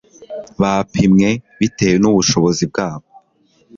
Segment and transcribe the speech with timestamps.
[0.61, 1.29] Bapimwe
[1.59, 3.07] bitewe nubushobozi bwabo